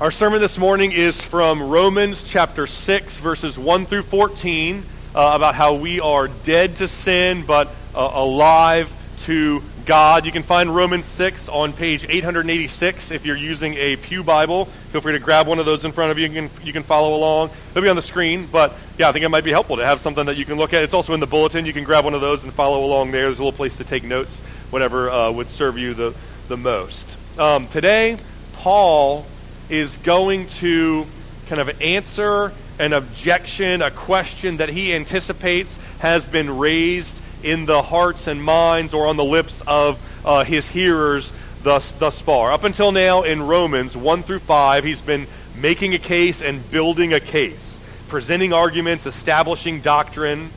[0.00, 4.82] Our sermon this morning is from Romans chapter 6, verses 1 through 14,
[5.14, 8.90] uh, about how we are dead to sin but uh, alive
[9.24, 10.24] to God.
[10.24, 14.64] You can find Romans 6 on page 886 if you're using a Pew Bible.
[14.64, 16.28] Feel free to grab one of those in front of you.
[16.28, 17.50] You can, you can follow along.
[17.74, 20.00] They'll be on the screen, but yeah, I think it might be helpful to have
[20.00, 20.82] something that you can look at.
[20.82, 21.66] It's also in the bulletin.
[21.66, 23.24] You can grab one of those and follow along there.
[23.24, 24.34] There's a little place to take notes,
[24.70, 26.16] whatever uh, would serve you the,
[26.48, 27.18] the most.
[27.38, 28.16] Um, today,
[28.54, 29.26] Paul
[29.70, 31.06] is going to
[31.48, 37.82] kind of answer an objection, a question that he anticipates has been raised in the
[37.82, 42.52] hearts and minds or on the lips of uh, his hearers thus, thus far.
[42.52, 47.12] Up until now in Romans 1 through 5, he's been making a case and building
[47.12, 50.50] a case, presenting arguments, establishing doctrine.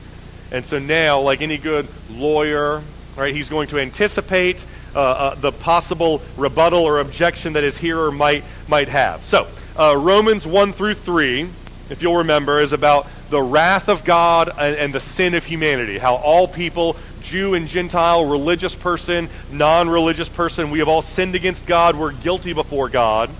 [0.50, 2.82] And so now, like any good lawyer,
[3.16, 8.12] right, he's going to anticipate uh, uh, the possible rebuttal or objection that his hearer
[8.12, 9.24] might, might have.
[9.24, 11.48] So, uh, Romans 1 through 3,
[11.90, 15.98] if you'll remember, is about the wrath of God and, and the sin of humanity.
[15.98, 21.34] How all people, Jew and Gentile, religious person, non religious person, we have all sinned
[21.34, 21.96] against God.
[21.96, 23.30] We're guilty before God.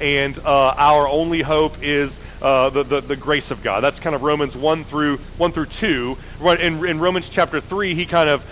[0.00, 3.80] And uh, our only hope is uh, the, the, the, grace of God.
[3.80, 6.16] That's kind of Romans 1 through, 1 through 2.
[6.42, 8.42] In, in Romans chapter 3, he kind of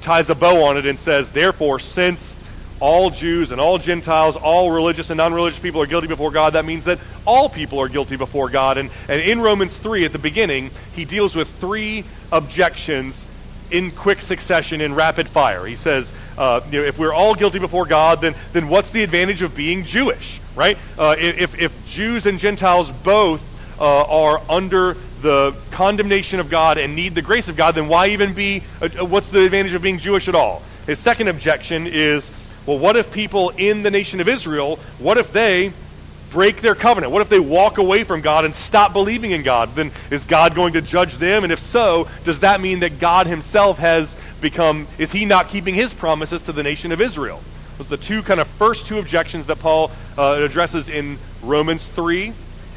[0.00, 2.36] ties a bow on it and says, Therefore, since
[2.80, 6.52] all Jews and all Gentiles, all religious and non religious people are guilty before God,
[6.54, 8.78] that means that all people are guilty before God.
[8.78, 13.24] And, and in Romans 3, at the beginning, he deals with three objections
[13.70, 15.66] in quick succession in rapid fire.
[15.66, 19.02] He says, uh, you know, if we're all guilty before God, then, then what's the
[19.02, 20.78] advantage of being Jewish, right?
[20.98, 23.42] Uh, if, if Jews and Gentiles both
[23.80, 24.96] uh, are under
[25.26, 28.88] the condemnation of God and need the grace of God, then why even be, uh,
[29.00, 30.62] uh, what's the advantage of being Jewish at all?
[30.86, 32.30] His second objection is,
[32.64, 35.72] well, what if people in the nation of Israel, what if they
[36.30, 37.12] break their covenant?
[37.12, 39.74] What if they walk away from God and stop believing in God?
[39.74, 41.42] Then is God going to judge them?
[41.42, 45.74] And if so, does that mean that God himself has become, is he not keeping
[45.74, 47.42] his promises to the nation of Israel?
[47.78, 51.86] Those are the two kind of first two objections that Paul uh, addresses in Romans
[51.88, 52.32] 3.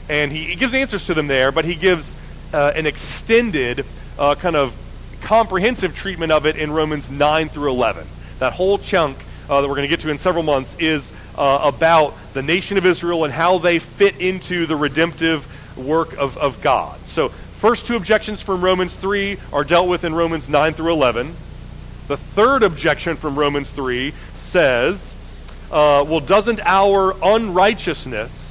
[0.09, 2.15] And he, he gives answers to them there, but he gives
[2.53, 3.85] uh, an extended
[4.17, 4.75] uh, kind of
[5.21, 8.07] comprehensive treatment of it in Romans 9 through 11.
[8.39, 9.17] That whole chunk
[9.49, 12.77] uh, that we're going to get to in several months is uh, about the nation
[12.77, 16.99] of Israel and how they fit into the redemptive work of, of God.
[17.05, 21.33] So, first two objections from Romans 3 are dealt with in Romans 9 through 11.
[22.07, 25.15] The third objection from Romans 3 says,
[25.71, 28.48] uh, well, doesn't our unrighteousness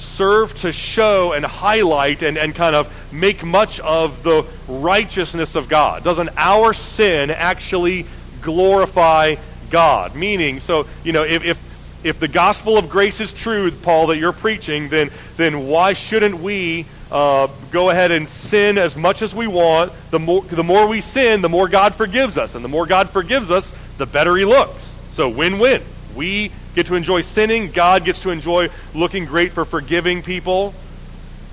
[0.00, 5.68] serve to show and highlight and, and kind of make much of the righteousness of
[5.68, 6.02] God?
[6.02, 8.06] Doesn't our sin actually
[8.42, 9.36] glorify
[9.70, 10.14] God?
[10.14, 11.70] Meaning, so, you know, if, if
[12.02, 16.38] if the gospel of grace is true, Paul, that you're preaching, then, then why shouldn't
[16.38, 19.92] we uh, go ahead and sin as much as we want?
[20.10, 22.54] The more, the more we sin, the more God forgives us.
[22.54, 24.98] And the more God forgives us, the better He looks.
[25.12, 25.82] So win win.
[26.14, 27.70] We get to enjoy sinning.
[27.70, 30.74] God gets to enjoy looking great for forgiving people.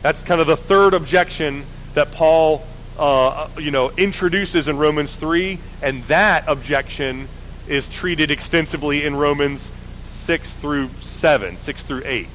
[0.02, 1.64] That's kind of the third objection
[1.96, 2.64] that Paul,
[3.00, 7.28] uh, you know, introduces in Romans 3, and that objection
[7.68, 9.70] is treated extensively in Romans
[10.08, 12.28] 6 through 7, 6 through 8.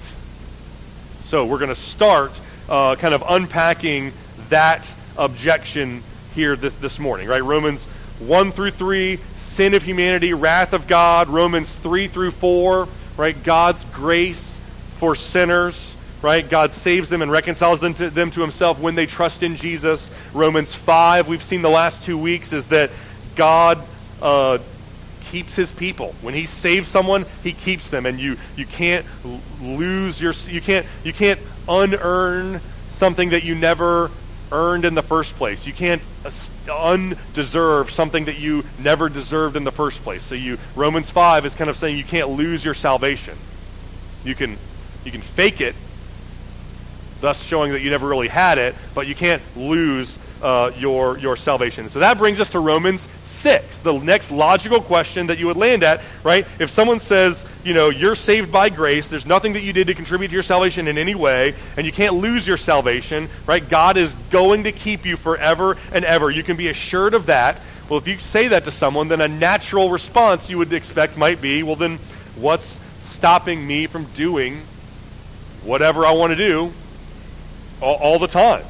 [1.24, 2.38] So we're going to start
[2.68, 4.12] uh, kind of unpacking
[4.48, 6.02] that objection
[6.34, 7.42] here this, this morning, right?
[7.42, 7.86] Romans
[8.26, 11.28] 1 through 3, sin of humanity, wrath of God.
[11.28, 13.42] Romans 3 through 4, right?
[13.42, 14.60] God's grace
[14.96, 16.48] for sinners, right?
[16.48, 20.10] God saves them and reconciles them to, them to himself when they trust in Jesus.
[20.32, 22.90] Romans 5, we've seen the last two weeks, is that
[23.34, 23.82] God
[24.20, 24.58] uh,
[25.32, 26.14] keeps his people.
[26.22, 29.04] When he saves someone, he keeps them, and you, you can't
[29.60, 32.60] lose your, you can't, you can't unearn
[32.92, 34.10] something that you never
[34.52, 35.66] earned in the first place.
[35.66, 36.02] You can't
[36.70, 40.22] undeserve something that you never deserved in the first place.
[40.22, 43.36] So you Romans 5 is kind of saying you can't lose your salvation.
[44.24, 44.56] You can
[45.04, 45.74] you can fake it,
[47.20, 51.36] thus showing that you never really had it, but you can't lose uh, your, your
[51.36, 51.88] salvation.
[51.90, 55.82] So that brings us to Romans 6, the next logical question that you would land
[55.82, 56.46] at, right?
[56.58, 59.94] If someone says, you know, you're saved by grace, there's nothing that you did to
[59.94, 63.66] contribute to your salvation in any way, and you can't lose your salvation, right?
[63.66, 66.30] God is going to keep you forever and ever.
[66.30, 67.60] You can be assured of that.
[67.88, 71.40] Well, if you say that to someone, then a natural response you would expect might
[71.40, 71.98] be, well, then
[72.36, 74.62] what's stopping me from doing
[75.62, 76.72] whatever I want to do
[77.80, 78.64] all, all the time?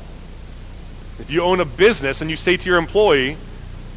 [1.23, 3.37] If you own a business and you say to your employee,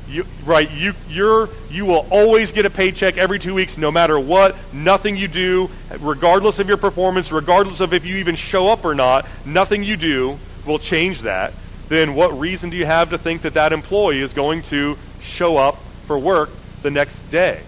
[0.07, 4.19] You, right, you, you're, you will always get a paycheck every two weeks, no matter
[4.19, 4.56] what.
[4.72, 5.69] Nothing you do,
[6.00, 9.98] regardless of your performance, regardless of if you even show up or not, nothing you
[9.98, 10.38] do
[10.68, 11.54] will change that.
[11.89, 15.57] Then what reason do you have to think that that employee is going to show
[15.57, 16.51] up for work
[16.83, 17.62] the next day?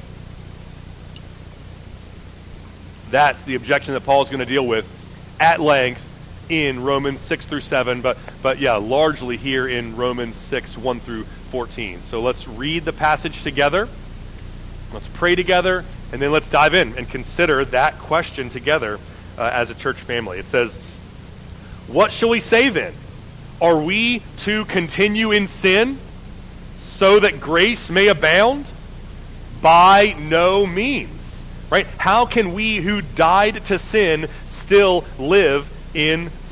[3.09, 4.85] That's the objection that Paul is going to deal with
[5.39, 6.03] at length
[6.49, 11.23] in Romans 6 through 7, but, but yeah, largely here in Romans 6, 1 through
[11.23, 12.01] 14.
[12.01, 13.87] So let's read the passage together.
[14.93, 18.99] Let's pray together, and then let's dive in and consider that question together
[19.37, 20.39] uh, as a church family.
[20.39, 20.77] It says,
[21.87, 22.93] What shall we say then?
[23.61, 25.97] Are we to continue in sin
[26.79, 28.65] so that grace may abound?
[29.61, 31.41] By no means.
[31.69, 31.87] Right?
[31.97, 36.29] How can we who died to sin still live in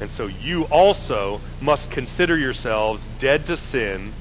[0.00, 4.12] And so you also must consider yourselves dead to sin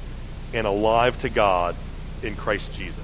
[0.53, 1.75] and alive to God
[2.23, 3.03] in Christ Jesus.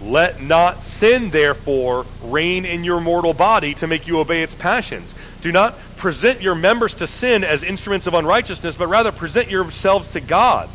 [0.00, 5.14] Let not sin, therefore, reign in your mortal body to make you obey its passions.
[5.40, 10.12] Do not present your members to sin as instruments of unrighteousness, but rather present yourselves
[10.12, 10.68] to God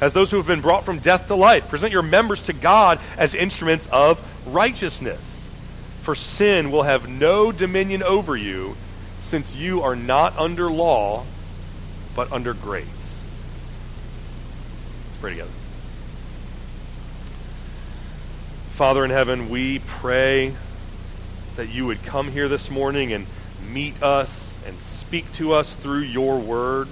[0.00, 1.68] as those who have been brought from death to life.
[1.68, 4.18] Present your members to God as instruments of
[4.52, 5.50] righteousness.
[6.02, 8.76] For sin will have no dominion over you
[9.30, 11.24] since you are not under law,
[12.16, 13.24] but under grace.
[15.06, 15.50] Let's pray together.
[18.72, 20.52] Father in heaven, we pray
[21.54, 23.24] that you would come here this morning and
[23.72, 26.88] meet us and speak to us through your word.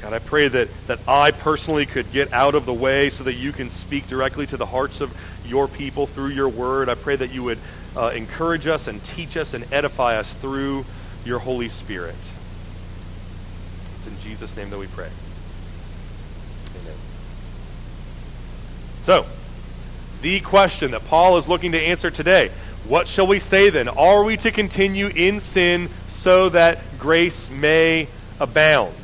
[0.00, 3.34] God, I pray that, that I personally could get out of the way so that
[3.34, 5.14] you can speak directly to the hearts of
[5.44, 6.88] your people through your word.
[6.88, 7.58] I pray that you would
[7.96, 10.84] uh, encourage us and teach us and edify us through
[11.24, 12.14] your Holy Spirit.
[13.98, 15.08] It's in Jesus' name that we pray.
[16.82, 16.94] Amen.
[19.02, 19.26] So,
[20.22, 22.50] the question that Paul is looking to answer today
[22.88, 23.88] what shall we say then?
[23.88, 28.08] Are we to continue in sin so that grace may
[28.40, 28.94] abound?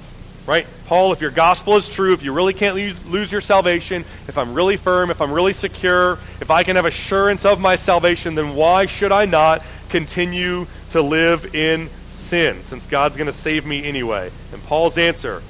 [0.47, 0.67] Right?
[0.87, 4.55] Paul, if your gospel is true, if you really can't lose, your salvation, if I'm
[4.55, 8.55] really firm, if I'm really secure, if I can have assurance of my salvation, then
[8.55, 13.85] why should I not continue to live in sin since God's going to save me
[13.85, 14.31] anyway?
[14.53, 15.43] And Paul's answer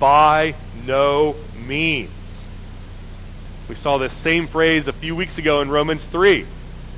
[0.00, 2.10] by no means.
[3.68, 6.44] We saw this same phrase a few weeks ago in Romans 3.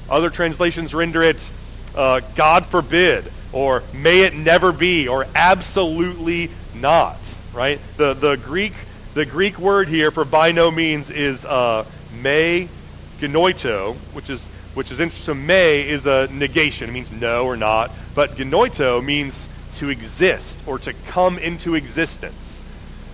[0.08, 1.50] Other translations render it
[1.94, 7.18] uh, God forbid, or may it never be, or absolutely not
[7.54, 7.80] right?
[7.96, 8.72] The, the, Greek,
[9.14, 11.86] the Greek word here for by no means is uh,
[12.22, 12.68] me
[13.18, 14.44] genoito, which is,
[14.74, 15.34] which is interesting.
[15.34, 16.90] So me is a negation.
[16.90, 17.90] It means no or not.
[18.14, 22.60] But genoito means to exist or to come into existence.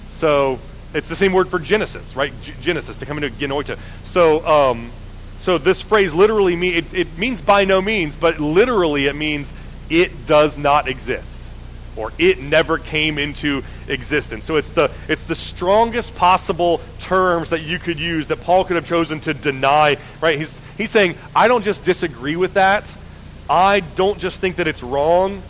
[0.09, 0.59] So
[0.94, 2.32] it's the same word for Genesis, right?
[2.42, 3.78] G- Genesis, to come into genoito.
[4.04, 4.90] So, um,
[5.38, 9.52] so this phrase literally mean, it, it means by no means, but literally it means
[9.88, 11.29] it does not exist
[12.00, 14.47] or it never came into existence.
[14.47, 18.76] So it's the it's the strongest possible terms that you could use that Paul could
[18.76, 20.38] have chosen to deny, right?
[20.38, 22.85] He's he's saying, I don't just disagree with that.
[23.49, 25.42] I don't just think that it's wrong.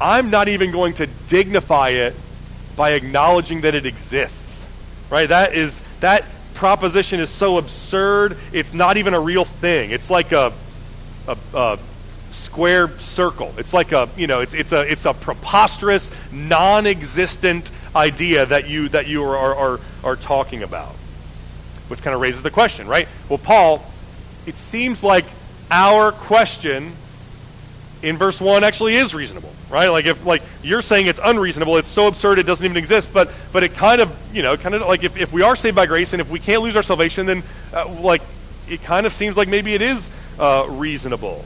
[0.00, 2.14] I'm not even going to dignify it
[2.76, 4.66] by acknowledging that it exists.
[5.10, 5.28] Right?
[5.28, 6.24] That is that
[6.54, 8.36] proposition is so absurd.
[8.52, 9.90] It's not even a real thing.
[9.90, 10.52] It's like a
[11.28, 11.78] a, a
[12.34, 13.54] square circle.
[13.56, 18.68] It's like a, you know, it's, it's, a, it's a preposterous, non existent idea that
[18.68, 20.94] you, that you are, are, are talking about.
[21.88, 23.08] Which kind of raises the question, right?
[23.28, 23.84] Well, Paul,
[24.46, 25.24] it seems like
[25.70, 26.92] our question
[28.02, 29.88] in verse 1 actually is reasonable, right?
[29.88, 33.30] Like if like you're saying it's unreasonable, it's so absurd it doesn't even exist, but
[33.52, 35.86] but it kind of, you know, kind of like if, if we are saved by
[35.86, 38.22] grace and if we can't lose our salvation, then uh, like
[38.68, 41.44] it kind of seems like maybe it is uh, reasonable.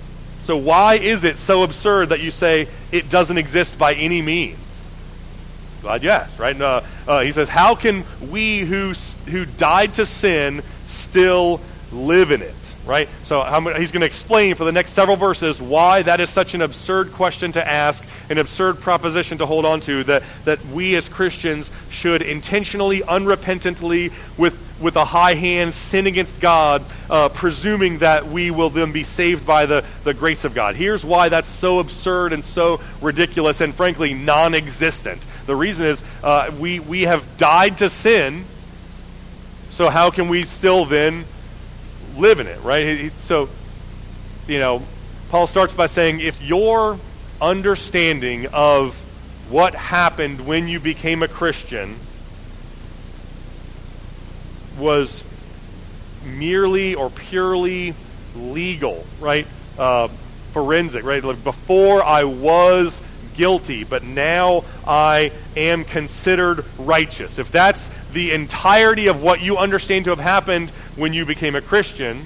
[0.49, 4.87] So why is it so absurd that you say it doesn't exist by any means?
[5.83, 6.59] Glad you asked, right?
[6.59, 8.95] Uh, uh, he says, "How can we who
[9.27, 11.61] who died to sin still
[11.93, 12.55] live in it?"
[12.87, 13.11] Right.
[13.25, 13.43] So
[13.77, 17.13] he's going to explain for the next several verses why that is such an absurd
[17.13, 20.03] question to ask, an absurd proposition to hold on to.
[20.05, 26.41] That that we as Christians should intentionally, unrepentantly, with with a high hand sin against
[26.41, 30.77] God, uh, presuming that we will then be saved by the, the grace of God.
[30.77, 35.21] Here's why that's so absurd and so ridiculous and frankly non existent.
[35.47, 38.45] The reason is uh, we, we have died to sin,
[39.71, 41.25] so how can we still then
[42.17, 43.11] live in it, right?
[43.19, 43.49] So,
[44.47, 44.83] you know,
[45.31, 46.99] Paul starts by saying if your
[47.41, 48.95] understanding of
[49.51, 51.97] what happened when you became a Christian
[54.79, 55.25] was
[56.25, 57.95] merely or purely
[58.37, 59.47] legal, right?
[59.79, 60.09] Uh,
[60.53, 61.23] forensic, right?
[61.23, 63.01] Like before I was
[63.37, 67.39] guilty, but now I am considered righteous.
[67.39, 71.61] If that's the entirety of what you understand to have happened when you became a
[71.61, 72.25] Christian,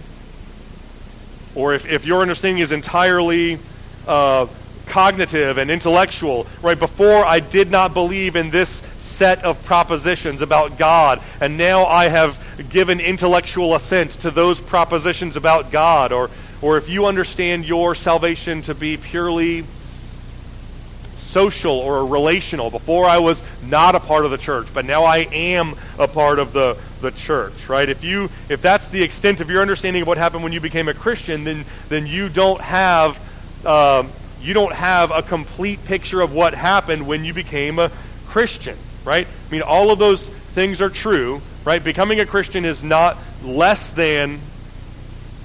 [1.54, 3.58] or if, if your understanding is entirely
[4.06, 4.46] uh,
[4.86, 6.78] cognitive and intellectual, right?
[6.78, 12.08] Before I did not believe in this set of propositions about God, and now I
[12.08, 12.38] have
[12.70, 18.62] given intellectual assent to those propositions about God, or, or if you understand your salvation
[18.62, 19.64] to be purely
[21.32, 22.70] social or relational.
[22.70, 26.38] Before I was not a part of the church, but now I am a part
[26.38, 27.88] of the, the church, right?
[27.88, 30.88] If you if that's the extent of your understanding of what happened when you became
[30.88, 33.16] a Christian, then then you don't have
[33.64, 34.10] um,
[34.42, 37.90] you don't have a complete picture of what happened when you became a
[38.28, 39.26] Christian, right?
[39.26, 41.82] I mean, all of those things are true, right?
[41.82, 44.40] Becoming a Christian is not less than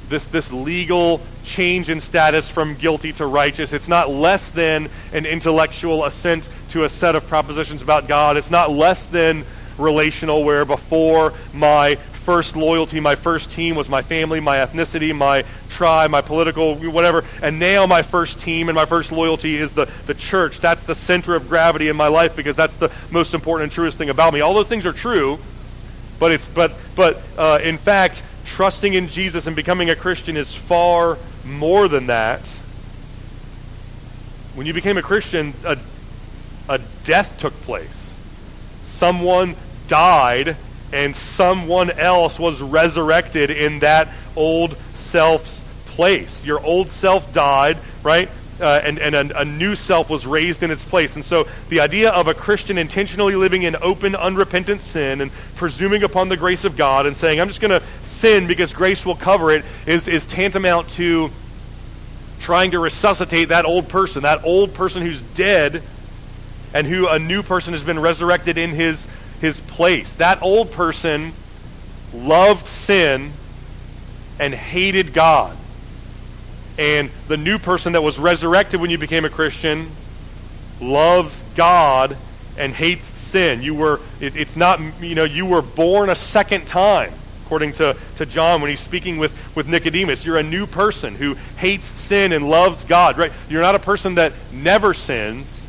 [0.09, 3.73] this, this legal change in status from guilty to righteous.
[3.73, 8.37] It's not less than an intellectual assent to a set of propositions about God.
[8.37, 9.43] It's not less than
[9.77, 15.43] relational, where before my first loyalty, my first team was my family, my ethnicity, my
[15.77, 17.23] tribe, my political, whatever.
[17.41, 20.59] And now my first team and my first loyalty is the, the church.
[20.59, 23.97] That's the center of gravity in my life because that's the most important and truest
[23.97, 24.41] thing about me.
[24.41, 25.37] All those things are true,
[26.19, 30.53] but it's but but uh, in fact, trusting in Jesus and becoming a Christian is
[30.53, 32.41] far more than that.
[34.55, 35.77] When you became a Christian, a,
[36.67, 38.11] a death took place.
[38.81, 39.55] Someone
[39.87, 40.57] died,
[40.91, 45.63] and someone else was resurrected in that old self's
[45.97, 46.45] place.
[46.45, 48.29] Your old self died, right?
[48.59, 51.15] uh, and, and a, a, new self was raised in its place.
[51.15, 56.03] And so the idea of a Christian intentionally living in open, unrepentant sin and presuming
[56.03, 59.15] upon the grace of God and saying, I'm just going to sin because grace will
[59.15, 61.29] cover it, is, is tantamount to
[62.39, 65.83] trying to resuscitate that old person, that old person who's dead
[66.73, 69.07] and who a new person has been resurrected in his,
[69.41, 70.15] his place.
[70.15, 71.33] That old person
[72.13, 73.31] loved sin
[74.39, 75.55] and hated God.
[76.77, 79.89] And the new person that was resurrected when you became a Christian
[80.79, 82.15] loves God
[82.57, 83.61] and hates sin.
[83.61, 87.13] You were, it, it's not, you know, you were born a second time,
[87.45, 90.25] according to, to John when he's speaking with, with Nicodemus.
[90.25, 93.31] You're a new person who hates sin and loves God, right?
[93.49, 95.65] You're not a person that never sins.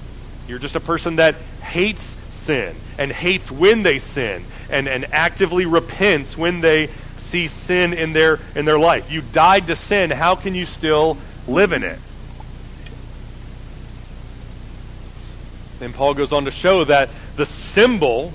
[0.46, 5.66] You're just a person that hates sin and hates when they sin and, and actively
[5.66, 6.88] repents when they
[7.18, 9.10] see sin in their in their life.
[9.10, 10.10] You died to sin.
[10.10, 11.98] How can you still live in it?
[15.78, 18.32] Then Paul goes on to show that the symbol,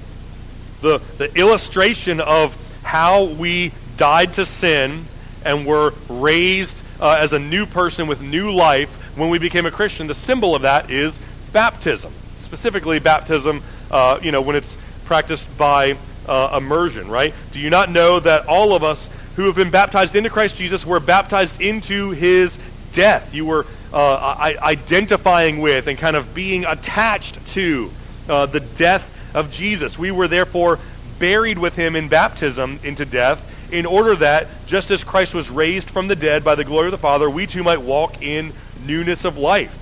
[0.82, 5.06] the, the illustration of how we died to sin
[5.46, 9.72] and were raised uh, as a new person with new life when we became a
[9.72, 11.20] Christian, the symbol of that is
[11.52, 12.14] baptism.
[12.42, 13.62] Specifically, baptism,
[13.92, 17.34] uh, you know, when it's practiced by uh, immersion, right?
[17.52, 20.86] Do you not know that all of us who have been baptized into Christ Jesus
[20.86, 22.58] were baptized into his
[22.92, 23.34] death?
[23.34, 27.92] You were uh, identifying with and kind of being attached to
[28.28, 29.98] uh, the death of Jesus.
[29.98, 30.80] We were therefore
[31.20, 35.90] buried with him in baptism into death in order that, just as Christ was raised
[35.90, 38.54] from the dead by the glory of the Father, we too might walk in
[38.86, 39.80] newness of life.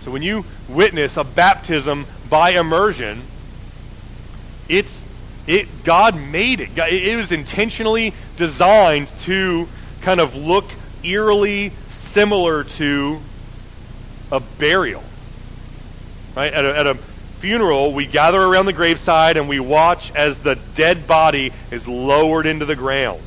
[0.00, 3.22] So when you witness a baptism by immersion,
[4.68, 5.04] it's
[5.46, 6.70] it, God made it.
[6.76, 9.68] It was intentionally designed to
[10.02, 10.66] kind of look
[11.02, 13.18] eerily similar to
[14.30, 15.02] a burial.
[16.36, 16.52] Right?
[16.52, 20.56] At a, at a funeral, we gather around the graveside and we watch as the
[20.74, 23.20] dead body is lowered into the ground.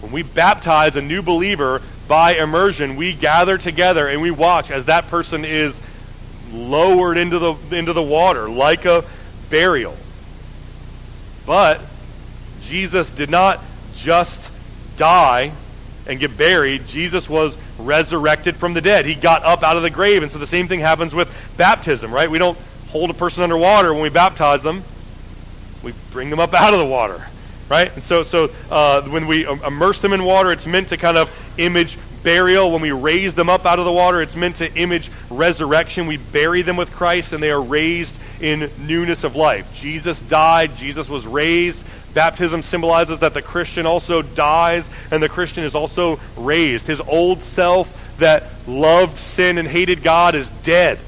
[0.00, 4.84] When we baptize a new believer by immersion, we gather together and we watch as
[4.84, 5.80] that person is
[6.52, 9.04] lowered into the, into the water like a
[9.48, 9.96] burial.
[11.46, 11.80] But
[12.62, 13.60] Jesus did not
[13.94, 14.50] just
[14.96, 15.52] die
[16.06, 16.86] and get buried.
[16.86, 19.06] Jesus was resurrected from the dead.
[19.06, 20.22] He got up out of the grave.
[20.22, 22.30] And so the same thing happens with baptism, right?
[22.30, 22.58] We don't
[22.88, 24.82] hold a person underwater when we baptize them,
[25.82, 27.26] we bring them up out of the water,
[27.68, 27.92] right?
[27.92, 31.30] And so, so uh, when we immerse them in water, it's meant to kind of
[31.58, 32.70] image burial.
[32.70, 36.06] When we raise them up out of the water, it's meant to image resurrection.
[36.06, 39.72] We bury them with Christ and they are raised in newness of life.
[39.74, 41.82] Jesus died, Jesus was raised.
[42.12, 46.86] Baptism symbolizes that the Christian also dies and the Christian is also raised.
[46.86, 50.98] His old self that loved sin and hated God is dead.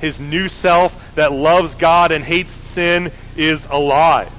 [0.00, 4.30] His new self that loves God and hates sin is alive.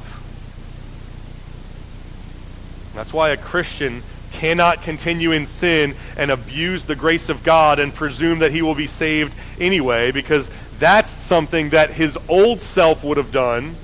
[2.95, 7.93] That's why a Christian cannot continue in sin and abuse the grace of God and
[7.93, 13.17] presume that he will be saved anyway, because that's something that his old self would
[13.17, 13.75] have done,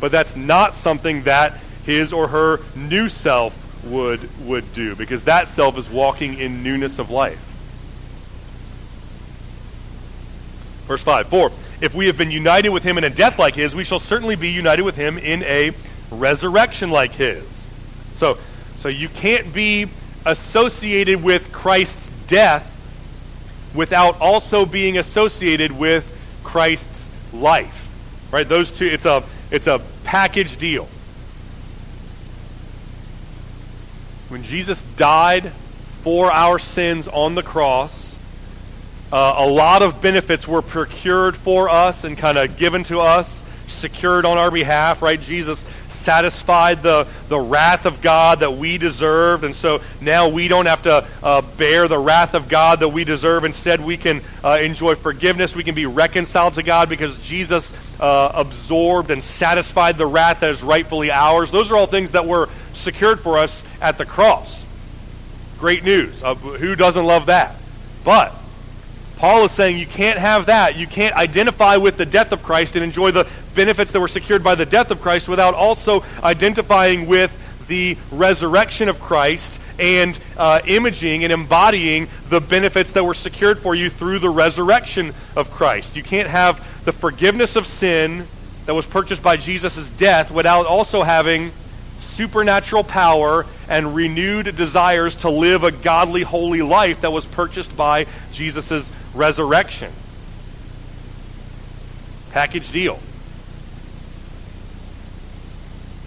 [0.00, 5.48] but that's not something that his or her new self would would do because that
[5.48, 7.40] self is walking in newness of life.
[10.86, 13.74] Verse 5 For if we have been united with him in a death like his,
[13.74, 15.72] we shall certainly be united with him in a
[16.10, 17.44] resurrection like his.
[18.14, 18.38] So,
[18.78, 19.88] so you can't be
[20.24, 22.71] associated with Christ's death
[23.74, 26.06] without also being associated with
[26.44, 27.78] Christ's life.
[28.30, 28.48] Right?
[28.48, 30.88] Those two, it's a, it's a package deal.
[34.28, 35.52] When Jesus died
[36.02, 38.16] for our sins on the cross,
[39.12, 43.41] uh, a lot of benefits were procured for us and kind of given to us,
[43.68, 45.20] secured on our behalf, right?
[45.20, 49.44] Jesus satisfied the, the wrath of God that we deserved.
[49.44, 53.04] And so now we don't have to uh, bear the wrath of God that we
[53.04, 53.44] deserve.
[53.44, 55.54] Instead, we can uh, enjoy forgiveness.
[55.54, 60.50] We can be reconciled to God because Jesus uh, absorbed and satisfied the wrath that
[60.50, 61.50] is rightfully ours.
[61.50, 64.64] Those are all things that were secured for us at the cross.
[65.58, 66.22] Great news.
[66.22, 67.54] Uh, who doesn't love that?
[68.04, 68.34] But
[69.22, 70.74] Paul is saying you can't have that.
[70.74, 74.42] You can't identify with the death of Christ and enjoy the benefits that were secured
[74.42, 77.38] by the death of Christ without also identifying with
[77.68, 83.74] the resurrection of Christ and uh, imaging and embodying the benefits that were secured for
[83.74, 85.96] you through the resurrection of Christ.
[85.96, 88.26] You can't have the forgiveness of sin
[88.66, 91.50] that was purchased by Jesus' death without also having
[91.98, 98.06] supernatural power and renewed desires to live a godly, holy life that was purchased by
[98.32, 99.90] Jesus' resurrection.
[102.32, 103.00] Package deal.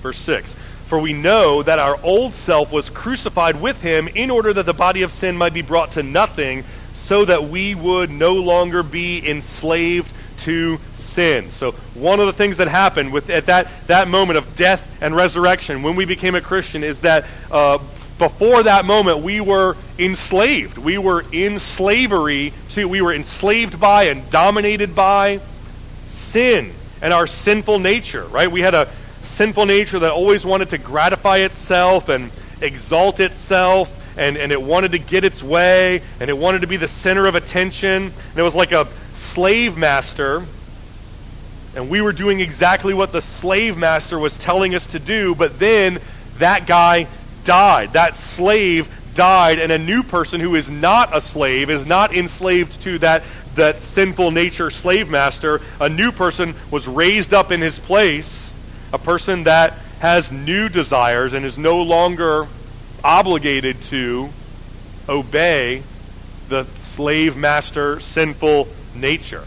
[0.05, 0.53] Verse 6
[0.85, 4.73] For we know that our old self was crucified with him in order that the
[4.73, 6.63] body of sin might be brought to nothing,
[6.93, 11.49] so that we would no longer be enslaved to sin.
[11.49, 15.15] So one of the things that happened with at that, that moment of death and
[15.15, 17.79] resurrection when we became a Christian is that uh,
[18.19, 20.77] before that moment, we were enslaved.
[20.77, 22.53] We were in slavery.
[22.69, 25.39] See, we were enslaved by and dominated by
[26.09, 28.51] sin and our sinful nature, right?
[28.51, 28.87] We had a
[29.25, 34.93] sinful nature that always wanted to gratify itself and exalt itself, and, and it wanted
[34.93, 38.03] to get its way, and it wanted to be the center of attention.
[38.03, 40.43] And it was like a slave master,
[41.75, 45.59] and we were doing exactly what the slave master was telling us to do, but
[45.59, 45.99] then
[46.37, 47.07] that guy
[47.43, 47.93] died.
[47.93, 52.81] That slave died, and a new person who is not a slave, is not enslaved
[52.83, 53.23] to that,
[53.55, 58.44] that sinful nature slave master, a new person was raised up in his place,
[58.95, 62.47] a person that has new desires and is no longer
[63.03, 64.29] obligated to
[65.09, 65.83] obey
[66.47, 69.43] the slave master sinful nature.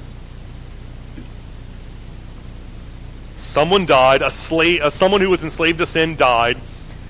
[3.38, 6.58] Someone died, a slave, uh, someone who was enslaved to sin died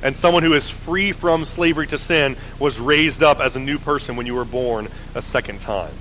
[0.05, 3.81] and someone who is free from slavery to sin was raised up as a new
[3.81, 5.93] person when you were born a second time.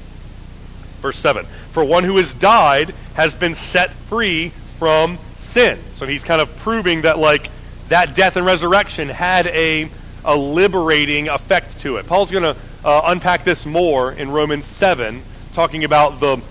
[1.02, 5.80] Verse 7 For one who has died has been set free from sin.
[5.96, 7.50] So he's kind of proving that, like,
[7.90, 9.90] that death and resurrection had a,
[10.26, 12.06] a liberating effect to it.
[12.06, 12.56] Paul's going to
[12.86, 15.22] uh, unpack this more in Romans 7,
[15.54, 16.42] talking about the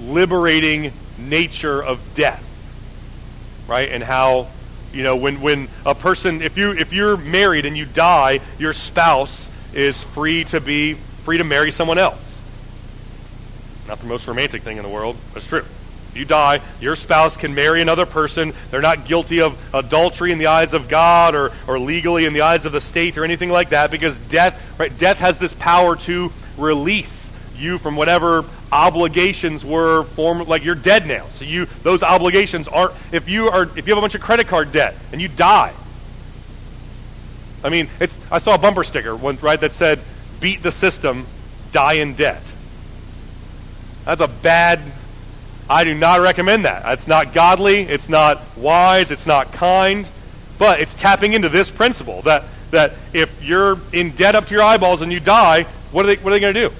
[0.00, 2.44] liberating nature of death,
[3.68, 3.90] right?
[3.90, 4.48] And how
[4.92, 8.72] you know, when, when a person, if, you, if you're married and you die, your
[8.72, 12.40] spouse is free to be free to marry someone else.
[13.86, 15.64] Not the most romantic thing in the world, but it's true.
[16.18, 18.52] You die, your spouse can marry another person.
[18.70, 22.40] They're not guilty of adultery in the eyes of God or, or legally in the
[22.40, 25.94] eyes of the state or anything like that because death, right, death has this power
[25.96, 31.26] to release you from whatever obligations were formed like you're dead now.
[31.28, 34.48] So you those obligations aren't if you are if you have a bunch of credit
[34.48, 35.72] card debt and you die.
[37.62, 40.00] I mean, it's I saw a bumper sticker one right that said
[40.40, 41.26] beat the system,
[41.72, 42.42] die in debt.
[44.04, 44.80] That's a bad
[45.70, 46.82] I do not recommend that.
[46.86, 50.08] It's not godly, it's not wise, it's not kind,
[50.58, 54.62] but it's tapping into this principle that that if you're in debt up to your
[54.62, 56.74] eyeballs and you die, what are they what are they going to do?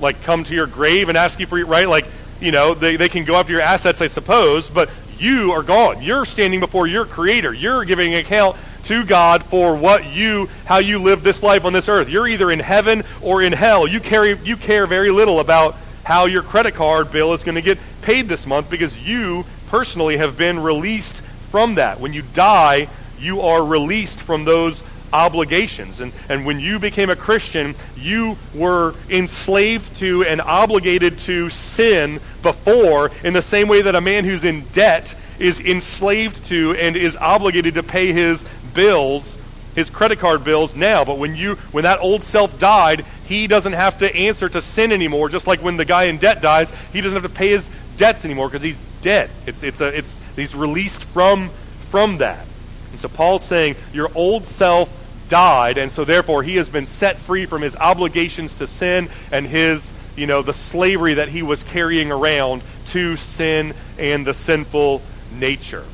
[0.00, 1.88] Like come to your grave and ask you for your right?
[1.88, 2.06] Like,
[2.40, 6.02] you know, they, they can go after your assets, I suppose, but you are gone.
[6.02, 7.52] You're standing before your creator.
[7.52, 11.88] You're giving account to God for what you how you live this life on this
[11.88, 12.08] earth.
[12.08, 13.86] You're either in heaven or in hell.
[13.86, 17.62] You carry you care very little about how your credit card bill is going to
[17.62, 21.98] get paid this month because you personally have been released from that.
[21.98, 22.86] When you die,
[23.18, 24.80] you are released from those
[25.12, 26.00] obligations.
[26.00, 32.20] And, and when you became a Christian, you were enslaved to and obligated to sin
[32.42, 36.94] before, in the same way that a man who's in debt is enslaved to and
[36.94, 39.36] is obligated to pay his bills
[39.74, 41.04] his credit card bills now.
[41.04, 44.90] But when you when that old self died, he doesn't have to answer to sin
[44.90, 45.28] anymore.
[45.28, 48.24] Just like when the guy in debt dies, he doesn't have to pay his debts
[48.24, 49.30] anymore because he's dead.
[49.46, 51.50] It's it's a it's he's released from
[51.90, 52.46] from that.
[52.90, 54.92] And so Paul's saying your old self
[55.28, 59.46] died, and so therefore he has been set free from his obligations to sin and
[59.46, 65.02] his you know the slavery that he was carrying around to sin and the sinful
[65.32, 65.84] nature.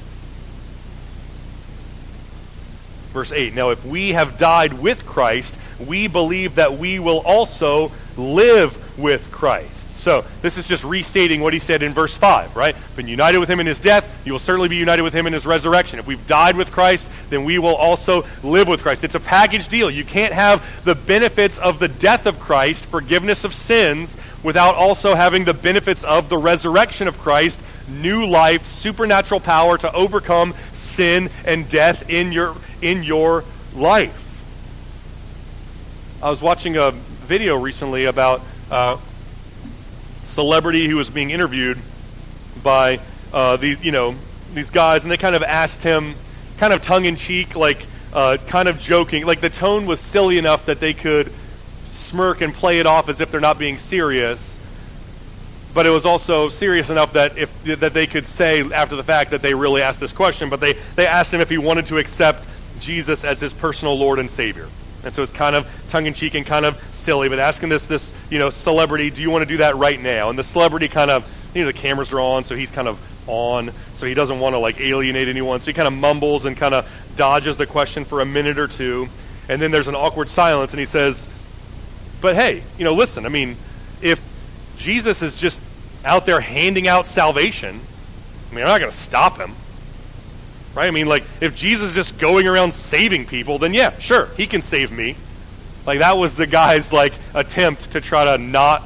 [3.12, 7.93] Verse 8 Now, if we have died with Christ, we believe that we will also
[8.17, 9.87] live with Christ.
[10.03, 12.75] So, this is just restating what he said in verse 5, right?
[12.97, 15.33] Been united with him in his death, you will certainly be united with him in
[15.33, 16.01] his resurrection.
[16.01, 19.05] If we've died with Christ, then we will also live with Christ.
[19.05, 19.88] It's a package deal.
[19.93, 25.15] You can't have the benefits of the death of Christ, forgiveness of sins, without also
[25.15, 31.31] having the benefits of the resurrection of Christ, new life, supernatural power to overcome sin
[31.45, 34.19] and death in your in your life.
[36.21, 38.99] I was watching a video recently about a
[40.25, 41.79] celebrity who was being interviewed
[42.63, 43.01] by
[43.33, 44.15] uh, these, you know,
[44.55, 46.15] these guys, and they kind of asked him,
[46.59, 50.39] kind of tongue in cheek, like uh, kind of joking, like the tone was silly
[50.39, 51.33] enough that they could
[51.93, 54.53] smirk and play it off as if they're not being serious
[55.75, 59.31] but it was also serious enough that if that they could say after the fact
[59.31, 60.51] that they really asked this question.
[60.51, 62.47] But they they asked him if he wanted to accept
[62.81, 64.69] Jesus as his personal Lord and Savior.
[65.05, 67.87] And so it's kind of tongue in cheek and kind of silly, but asking this
[67.87, 70.31] this you know celebrity, do you want to do that right now?
[70.31, 73.01] And the celebrity kind of you know the cameras are on, so he's kind of
[73.27, 76.57] on, so he doesn't want to like alienate anyone, so he kind of mumbles and
[76.57, 79.09] kind of dodges the question for a minute or two,
[79.49, 81.29] and then there's an awkward silence, and he says,
[82.21, 83.57] "But hey, you know, listen, I mean,
[84.01, 84.21] if
[84.79, 85.61] Jesus is just
[86.05, 87.81] out there handing out salvation,
[88.51, 89.53] I mean, I'm not going to stop him."
[90.75, 90.87] Right?
[90.87, 94.47] I mean, like, if Jesus is just going around saving people, then yeah, sure, he
[94.47, 95.17] can save me.
[95.85, 98.83] Like, that was the guy's, like, attempt to try to not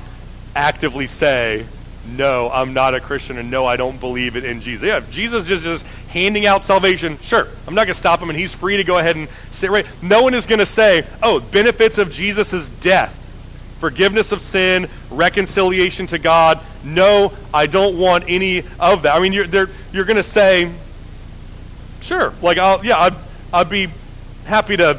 [0.55, 1.66] actively say,
[2.09, 4.87] no, I'm not a Christian, and no, I don't believe it in Jesus.
[4.87, 8.31] Yeah, if Jesus is just handing out salvation, sure, I'm not going to stop him,
[8.31, 9.87] and he's free to go ahead and sit right.
[10.03, 13.12] No one is going to say, oh, benefits of Jesus' death,
[13.81, 16.61] forgiveness of sin, reconciliation to God.
[16.85, 19.14] No, I don't want any of that.
[19.14, 20.72] I mean, you're, you're going to say,
[22.06, 22.32] Sure.
[22.40, 23.14] Like, I'll, yeah, I'd,
[23.52, 23.88] I'd be
[24.44, 24.96] happy to,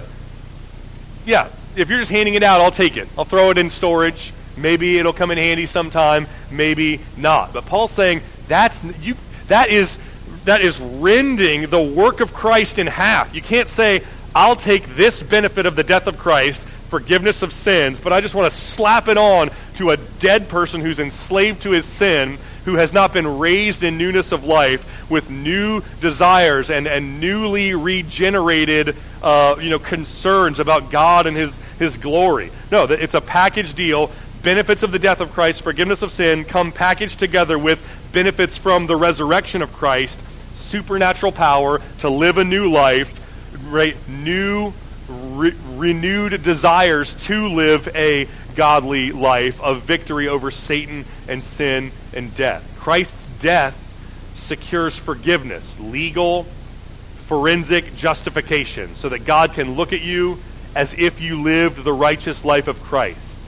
[1.25, 3.07] yeah, if you're just handing it out, I'll take it.
[3.17, 4.33] I'll throw it in storage.
[4.57, 7.53] Maybe it'll come in handy sometime, maybe not.
[7.53, 9.15] But Paul's saying that's you
[9.47, 9.97] that is
[10.45, 13.33] that is rending the work of Christ in half.
[13.33, 14.01] You can't say,
[14.35, 18.33] I'll take this benefit of the death of Christ, forgiveness of sins, but I just
[18.35, 22.37] want to slap it on to a dead person who's enslaved to his sin
[22.67, 27.73] who has not been raised in newness of life with new desires and, and newly
[27.73, 32.51] regenerated uh, you know, concerns about God and his, his glory.
[32.69, 34.11] No, it's a package deal.
[34.43, 37.79] Benefits of the death of Christ, forgiveness of sin, come packaged together with
[38.11, 40.19] benefits from the resurrection of Christ,
[40.55, 43.17] supernatural power to live a new life,
[43.69, 43.95] right?
[44.09, 44.73] New,
[45.07, 48.27] re- renewed desires to live a
[48.57, 52.75] godly life of victory over Satan and sin and death.
[52.79, 53.83] Christ's death
[54.35, 56.43] secures forgiveness, legal,
[57.25, 60.39] forensic justification, so that God can look at you
[60.75, 63.39] as if you lived the righteous life of Christ.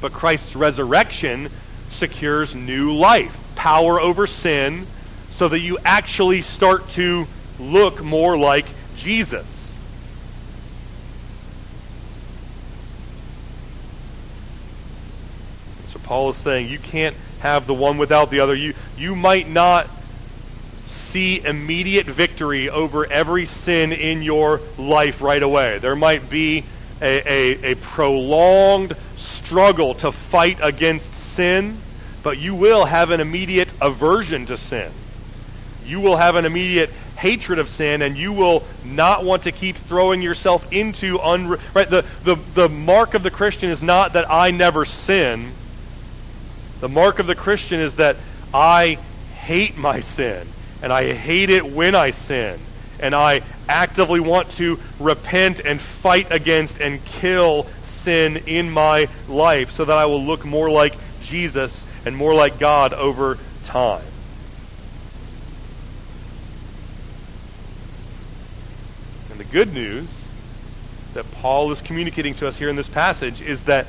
[0.00, 1.48] But Christ's resurrection
[1.90, 4.86] secures new life, power over sin,
[5.30, 7.26] so that you actually start to
[7.58, 8.66] look more like
[8.96, 9.76] Jesus.
[15.86, 18.54] So Paul is saying you can't have the one without the other.
[18.54, 19.88] You, you might not
[20.86, 25.78] see immediate victory over every sin in your life right away.
[25.78, 26.64] There might be
[27.00, 31.76] a, a, a prolonged struggle to fight against sin,
[32.22, 34.90] but you will have an immediate aversion to sin.
[35.86, 39.76] You will have an immediate hatred of sin, and you will not want to keep
[39.76, 41.88] throwing yourself into unre- right.
[41.88, 45.50] The, the the mark of the Christian is not that I never sin.
[46.80, 48.16] The mark of the Christian is that
[48.54, 48.98] I
[49.34, 50.46] hate my sin,
[50.82, 52.58] and I hate it when I sin,
[53.00, 59.70] and I actively want to repent and fight against and kill sin in my life
[59.70, 64.04] so that I will look more like Jesus and more like God over time.
[69.30, 70.26] And the good news
[71.14, 73.86] that Paul is communicating to us here in this passage is that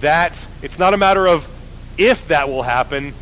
[0.00, 1.48] that it's not a matter of
[1.98, 3.14] if that will happen,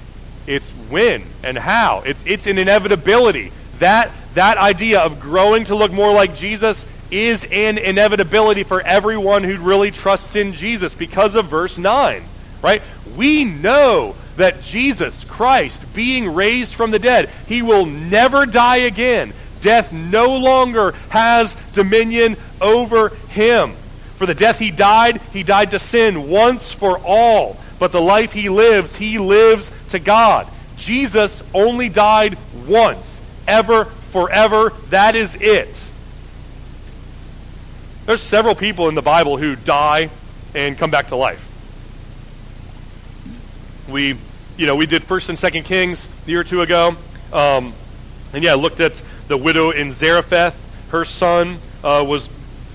[0.46, 2.02] it's when and how.
[2.04, 3.52] It's, it's an inevitability.
[3.78, 9.42] That, that idea of growing to look more like Jesus is an inevitability for everyone
[9.42, 12.22] who really trusts in Jesus because of verse 9,
[12.62, 12.82] right?
[13.16, 19.32] We know that Jesus Christ, being raised from the dead, he will never die again.
[19.60, 23.72] Death no longer has dominion over him.
[24.16, 27.58] For the death he died, he died to sin once for all.
[27.80, 30.46] But the life he lives, he lives to God.
[30.76, 32.38] Jesus only died
[32.68, 34.72] once, ever, forever.
[34.90, 35.74] That is it.
[38.06, 40.10] There's several people in the Bible who die
[40.54, 41.46] and come back to life.
[43.88, 44.16] We,
[44.56, 46.96] you know, we did First and Second Kings a year or two ago,
[47.32, 47.72] um,
[48.32, 50.54] and yeah, looked at the widow in Zarephath.
[50.90, 52.28] Her son uh, was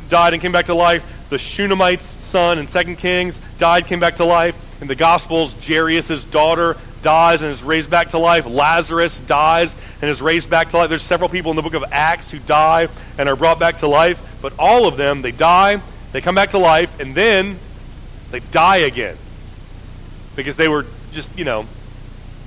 [0.09, 1.29] died and came back to life.
[1.29, 4.64] The Shunammite's son in Second Kings died, came back to life.
[4.85, 8.45] In the Gospels, Jairus' daughter dies and is raised back to life.
[8.45, 10.89] Lazarus dies and is raised back to life.
[10.89, 13.87] There's several people in the book of Acts who die and are brought back to
[13.87, 17.57] life, but all of them, they die, they come back to life, and then
[18.29, 19.17] they die again.
[20.35, 21.65] Because they were just, you know,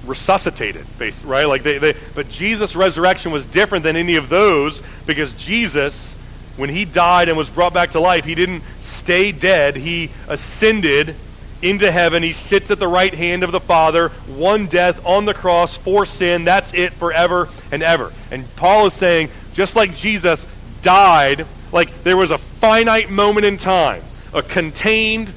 [0.06, 1.46] resuscitated, basically, right?
[1.46, 6.14] Like they, they, but Jesus' resurrection was different than any of those because Jesus,
[6.56, 9.74] when he died and was brought back to life, he didn't stay dead.
[9.74, 11.16] He ascended
[11.62, 12.22] into heaven.
[12.22, 16.06] He sits at the right hand of the Father, one death on the cross for
[16.06, 16.44] sin.
[16.44, 18.12] That's it forever and ever.
[18.30, 20.46] And Paul is saying, just like Jesus
[20.82, 25.28] died, like there was a finite moment in time, a contained,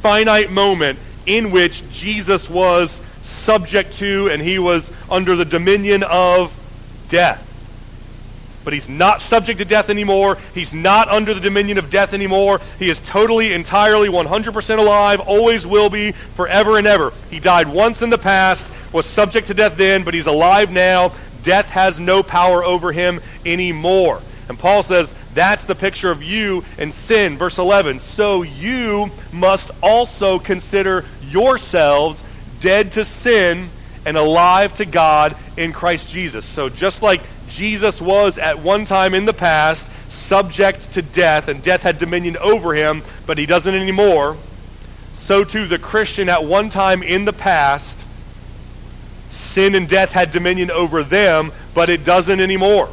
[0.00, 6.54] finite moment in which Jesus was subject to and he was under the dominion of
[7.08, 7.44] death.
[8.68, 10.36] But he's not subject to death anymore.
[10.52, 12.60] He's not under the dominion of death anymore.
[12.78, 17.14] He is totally, entirely, 100% alive, always will be, forever and ever.
[17.30, 21.12] He died once in the past, was subject to death then, but he's alive now.
[21.42, 24.20] Death has no power over him anymore.
[24.50, 27.38] And Paul says that's the picture of you and sin.
[27.38, 28.00] Verse 11.
[28.00, 32.22] So you must also consider yourselves
[32.60, 33.70] dead to sin
[34.04, 36.44] and alive to God in Christ Jesus.
[36.44, 41.62] So just like Jesus was at one time in the past subject to death, and
[41.62, 44.36] death had dominion over him, but he doesn't anymore,
[45.14, 47.98] so too the Christian at one time in the past,
[49.30, 52.88] sin and death had dominion over them, but it doesn't anymore.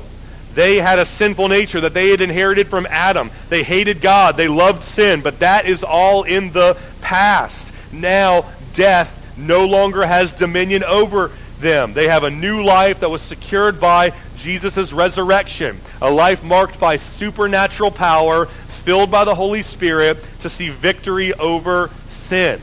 [0.53, 3.29] They had a sinful nature that they had inherited from Adam.
[3.49, 4.37] They hated God.
[4.37, 7.73] They loved sin, but that is all in the past.
[7.91, 11.93] Now, death no longer has dominion over them.
[11.93, 16.95] They have a new life that was secured by Jesus' resurrection, a life marked by
[16.95, 22.61] supernatural power, filled by the Holy Spirit to see victory over sin.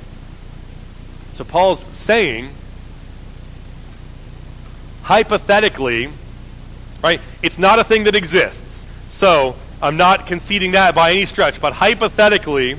[1.35, 2.51] So Paul's saying,
[5.03, 6.11] hypothetically,
[7.03, 8.87] right, it's not a thing that exists.
[9.09, 12.77] So I'm not conceding that by any stretch, but hypothetically,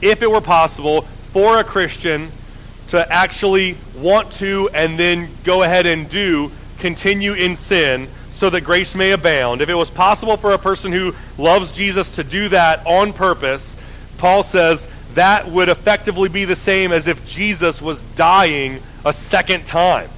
[0.00, 2.30] if it were possible for a Christian
[2.88, 8.08] to actually want to and then go ahead and do continue in sin
[8.40, 9.60] so that grace may abound.
[9.60, 13.76] If it was possible for a person who loves Jesus to do that on purpose,
[14.16, 19.66] Paul says that would effectively be the same as if Jesus was dying a second
[19.66, 20.08] time.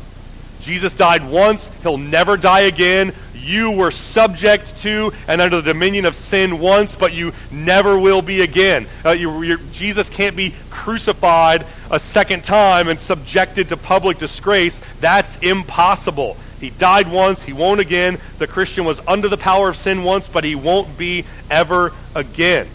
[0.61, 3.13] Jesus died once, he'll never die again.
[3.35, 8.23] you were subject to and under the dominion of sin once, but you never will
[8.23, 8.87] be again.
[9.05, 14.81] Uh, you, Jesus can't be crucified a second time and subjected to public disgrace.
[15.01, 16.37] That's impossible.
[16.63, 18.19] He died once, he won't again.
[18.39, 22.69] The Christian was under the power of sin once, but he won't be ever again.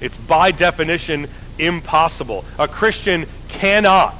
[0.00, 2.46] It's by definition impossible.
[2.58, 4.14] A Christian cannot,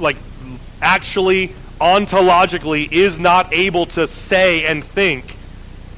[0.00, 0.16] like,
[0.82, 5.36] actually, ontologically, is not able to say and think,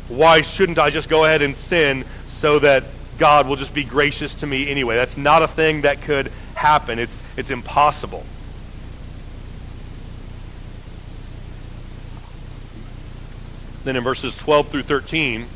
[0.09, 2.85] why shouldn't I just go ahead and sin so that
[3.17, 4.97] God will just be gracious to me anyway?
[4.97, 6.99] That's not a thing that could happen.
[6.99, 8.27] It's, it's impossible.
[13.89, 15.47] Then in verses 12 through 13,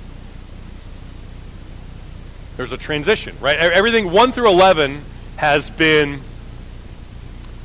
[2.56, 3.58] there's a transition, right?
[3.58, 5.02] Everything 1 through 11
[5.36, 6.18] has been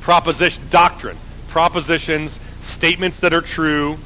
[0.02, 1.16] proposition doctrine,
[1.48, 3.96] propositions, statements that are true.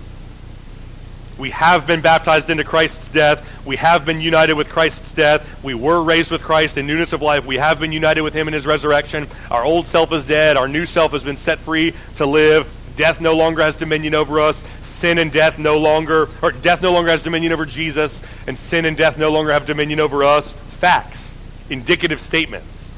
[1.36, 3.66] We have been baptized into Christ's death.
[3.66, 5.64] We have been united with Christ's death.
[5.64, 7.44] We were raised with Christ in newness of life.
[7.44, 9.26] We have been united with him in his resurrection.
[9.50, 10.56] Our old self is dead.
[10.56, 12.72] Our new self has been set free to live.
[12.96, 14.64] Death no longer has dominion over us.
[14.82, 18.84] Sin and death no longer, or death no longer has dominion over Jesus, and sin
[18.84, 21.32] and death no longer have dominion over us facts,
[21.70, 22.92] indicative statements.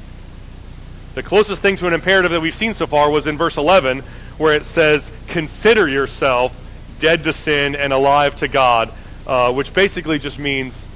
[1.15, 4.01] The closest thing to an imperative that we've seen so far was in verse 11,
[4.39, 6.59] where it says, Consider yourself
[6.99, 8.91] dead to sin and alive to God,
[9.27, 10.89] uh, which basically just means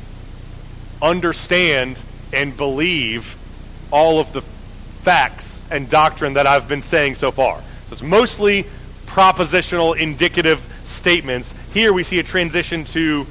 [1.01, 2.01] understand
[2.33, 3.37] and believe
[3.91, 4.43] all of the
[5.03, 7.59] facts and doctrine that I've been saying so far.
[7.59, 8.67] So it's mostly
[9.09, 11.55] propositional, indicative statements.
[11.73, 13.27] Here we see a transition to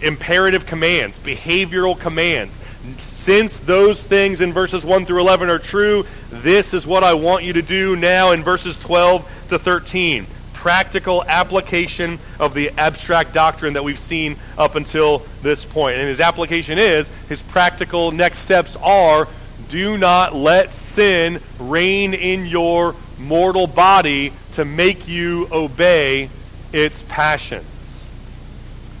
[0.00, 2.58] imperative commands, behavioral commands.
[2.98, 7.44] Since those things in verses 1 through 11 are true, this is what I want
[7.44, 10.26] you to do now in verses 12 to 13.
[10.54, 15.98] Practical application of the abstract doctrine that we've seen up until this point.
[15.98, 19.28] And his application is, his practical next steps are
[19.72, 26.28] do not let sin reign in your mortal body to make you obey
[26.74, 28.06] its passions.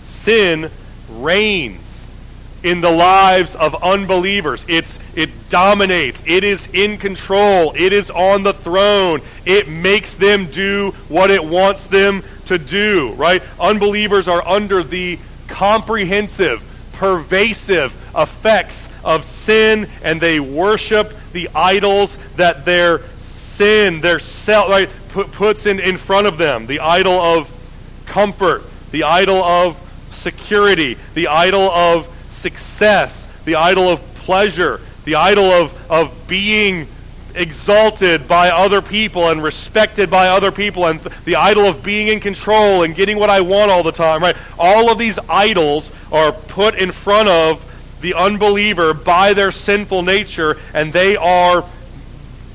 [0.00, 0.70] Sin
[1.10, 2.06] reigns
[2.62, 4.64] in the lives of unbelievers.
[4.66, 6.22] It's, it dominates.
[6.24, 7.74] It is in control.
[7.76, 9.20] It is on the throne.
[9.44, 13.42] It makes them do what it wants them to do, right?
[13.60, 16.62] Unbelievers are under the comprehensive,
[17.02, 24.88] pervasive effects of sin, and they worship the idols that their sin, their self, right,
[25.08, 26.66] puts in, in front of them.
[26.66, 27.50] The idol of
[28.06, 28.62] comfort,
[28.92, 29.76] the idol of
[30.12, 36.86] security, the idol of success, the idol of pleasure, the idol of, of being
[37.34, 42.20] exalted by other people and respected by other people, and the idol of being in
[42.20, 44.36] control and getting what I want all the time, right?
[44.58, 47.68] All of these idols are put in front of
[48.00, 51.64] the unbeliever by their sinful nature, and they are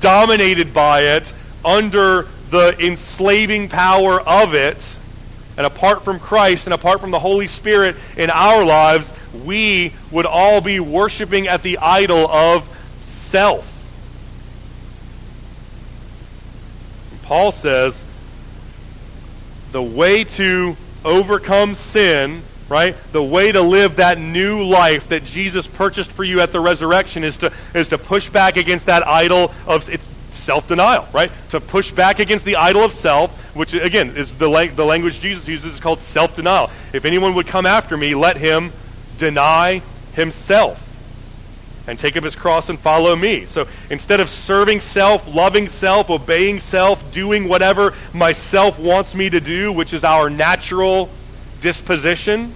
[0.00, 1.32] dominated by it
[1.64, 4.96] under the enslaving power of it.
[5.56, 9.12] And apart from Christ and apart from the Holy Spirit in our lives,
[9.44, 12.68] we would all be worshiping at the idol of
[13.02, 13.66] self.
[17.28, 18.02] Paul says
[19.70, 22.96] the way to overcome sin, right?
[23.12, 27.24] The way to live that new life that Jesus purchased for you at the resurrection
[27.24, 31.30] is to is to push back against that idol of it's self-denial, right?
[31.50, 35.20] To push back against the idol of self, which again is the, la- the language
[35.20, 36.70] Jesus uses is called self-denial.
[36.94, 38.72] If anyone would come after me, let him
[39.18, 39.82] deny
[40.14, 40.87] himself
[41.88, 43.46] and take up his cross and follow me.
[43.46, 49.40] So instead of serving self, loving self, obeying self, doing whatever myself wants me to
[49.40, 51.08] do, which is our natural
[51.62, 52.52] disposition,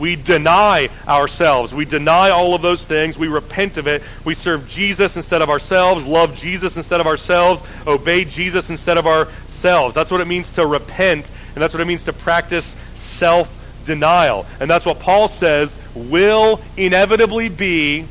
[0.00, 1.72] we deny ourselves.
[1.72, 3.16] We deny all of those things.
[3.16, 4.02] We repent of it.
[4.24, 9.06] We serve Jesus instead of ourselves, love Jesus instead of ourselves, obey Jesus instead of
[9.06, 9.94] ourselves.
[9.94, 14.46] That's what it means to repent, and that's what it means to practice self denial.
[14.58, 18.06] And that's what Paul says will inevitably be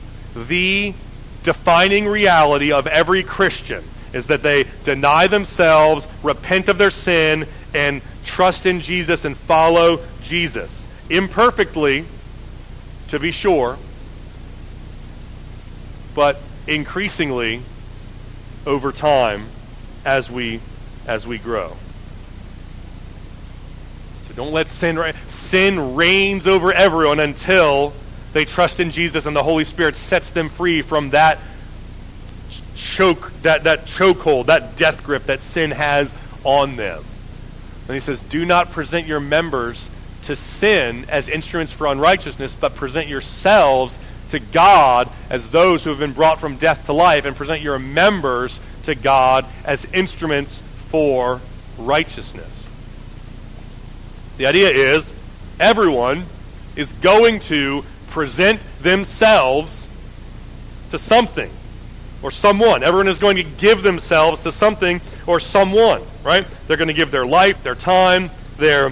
[0.47, 0.93] the
[1.43, 8.01] defining reality of every Christian is that they deny themselves, repent of their sin, and
[8.23, 10.87] trust in Jesus and follow Jesus.
[11.09, 12.05] Imperfectly,
[13.09, 13.77] to be sure,
[16.15, 17.61] but increasingly
[18.65, 19.45] over time
[20.05, 20.59] as we
[21.07, 21.75] as we grow.
[24.27, 25.13] So don't let sin.
[25.29, 27.93] Sin reigns over everyone until
[28.33, 31.39] they trust in Jesus and the Holy Spirit sets them free from that
[32.75, 36.13] choke, that, that chokehold, that death grip that sin has
[36.43, 37.03] on them.
[37.87, 39.89] And he says, Do not present your members
[40.23, 43.97] to sin as instruments for unrighteousness, but present yourselves
[44.29, 47.79] to God as those who have been brought from death to life, and present your
[47.79, 51.41] members to God as instruments for
[51.77, 52.67] righteousness.
[54.37, 55.13] The idea is
[55.59, 56.23] everyone
[56.75, 59.87] is going to present themselves
[60.91, 61.51] to something
[62.21, 62.83] or someone.
[62.83, 66.45] Everyone is going to give themselves to something or someone, right?
[66.67, 68.91] They're going to give their life, their time, their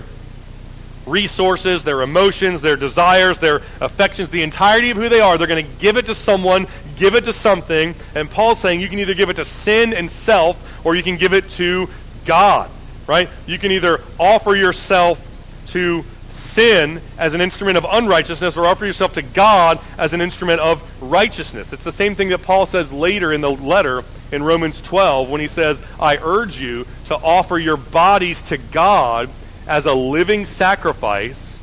[1.06, 5.38] resources, their emotions, their desires, their affections, the entirety of who they are.
[5.38, 7.96] They're going to give it to someone, give it to something.
[8.16, 11.18] And Paul's saying you can either give it to sin and self or you can
[11.18, 11.90] give it to
[12.26, 12.70] God,
[13.08, 13.30] right?
[13.46, 15.24] You can either offer yourself
[15.68, 16.04] to
[16.38, 20.82] sin as an instrument of unrighteousness or offer yourself to God as an instrument of
[21.02, 21.74] righteousness.
[21.74, 25.42] It's the same thing that Paul says later in the letter in Romans 12 when
[25.42, 29.30] he says, I urge you to offer your bodies to God
[29.68, 31.62] as a living sacrifice,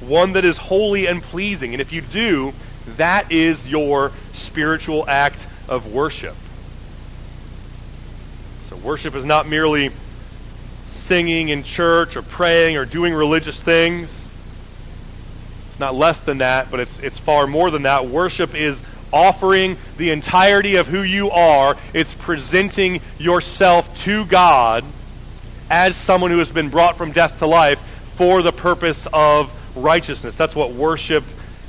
[0.00, 1.74] one that is holy and pleasing.
[1.74, 2.52] And if you do,
[2.96, 6.36] that is your spiritual act of worship.
[8.64, 9.90] So, worship is not merely
[10.94, 14.28] singing in church or praying or doing religious things.
[15.70, 18.06] It's not less than that, but it's, it's far more than that.
[18.06, 18.80] Worship is
[19.12, 24.84] offering the entirety of who you are, it's presenting yourself to God
[25.70, 27.80] as someone who has been brought from death to life
[28.16, 30.36] for the purpose of righteousness.
[30.36, 31.24] That's what worship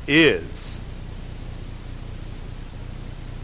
[0.07, 0.79] is.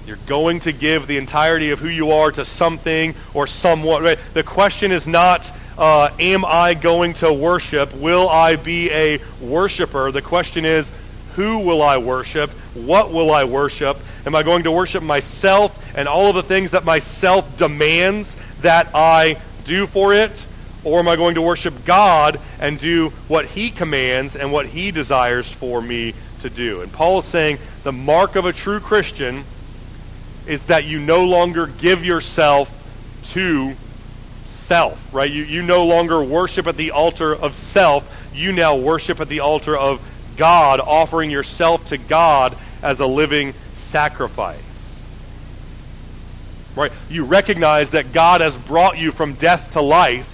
[0.06, 4.04] You're going to give the entirety of who you are to something or someone.
[4.34, 7.94] The question is not, uh, am I going to worship?
[7.96, 10.12] Will I be a worshiper?
[10.12, 10.92] The question is,
[11.36, 12.50] who will I worship?
[12.74, 13.98] What will I worship?
[14.26, 18.90] Am I going to worship myself and all of the things that myself demands that
[18.94, 20.46] I do for it?
[20.84, 24.92] Or am I going to worship God and do what He commands and what He
[24.92, 26.82] desires for me to do?
[26.82, 29.44] And Paul is saying the mark of a true Christian
[30.48, 32.78] is that you no longer give yourself
[33.32, 33.74] to
[34.62, 35.30] self, right?
[35.30, 38.08] You, you no longer worship at the altar of self.
[38.34, 40.00] You now worship at the altar of
[40.38, 45.02] God, offering yourself to God as a living sacrifice.
[46.76, 46.92] Right?
[47.10, 50.28] You recognize that God has brought you from death to life,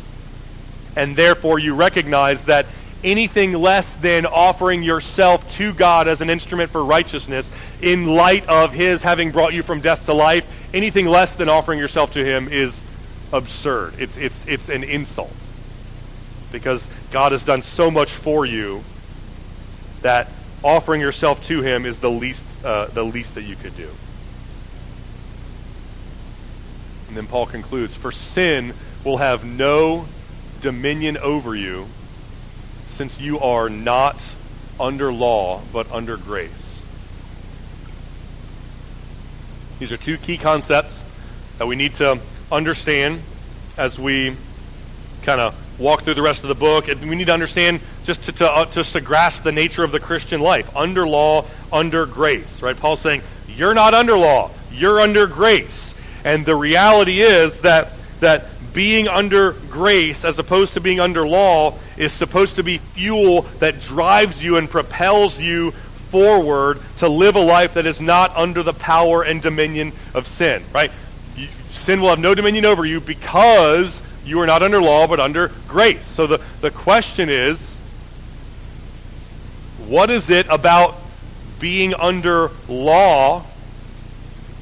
[0.95, 2.67] and therefore you recognize that
[3.03, 7.51] anything less than offering yourself to God as an instrument for righteousness
[7.81, 11.79] in light of His having brought you from death to life, anything less than offering
[11.79, 12.83] yourself to Him is
[13.33, 13.93] absurd.
[13.99, 15.33] It's, it's, it's an insult.
[16.51, 18.83] Because God has done so much for you
[20.01, 20.29] that
[20.63, 23.89] offering yourself to Him is the least, uh, the least that you could do.
[27.07, 28.73] And then Paul concludes For sin
[29.03, 30.05] will have no
[30.61, 31.87] dominion over you,
[32.87, 34.35] since you are not
[34.79, 36.81] under law, but under grace.
[39.79, 41.03] These are two key concepts
[41.59, 42.19] that we need to
[42.51, 43.21] understand
[43.77, 44.35] as we
[45.23, 46.87] kind of walk through the rest of the book.
[46.87, 49.99] We need to understand just to, to uh, just to grasp the nature of the
[49.99, 50.75] Christian life.
[50.75, 52.61] Under law, under grace.
[52.61, 52.77] Right?
[52.77, 55.95] Paul's saying, you're not under law, you're under grace.
[56.23, 61.77] And the reality is that that being under grace as opposed to being under law
[61.97, 65.71] is supposed to be fuel that drives you and propels you
[66.11, 70.63] forward to live a life that is not under the power and dominion of sin,
[70.73, 70.91] right?
[71.71, 75.51] Sin will have no dominion over you because you are not under law but under
[75.67, 76.05] grace.
[76.05, 77.75] So the, the question is
[79.87, 80.95] what is it about
[81.59, 83.43] being under law